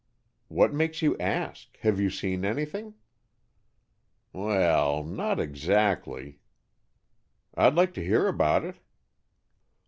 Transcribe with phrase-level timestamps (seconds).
[0.47, 1.77] "What makes you ask?
[1.81, 2.95] Have you seen anything?"
[4.33, 6.39] "Well, not exactly,"
[7.53, 8.77] "I'd like to hear about it."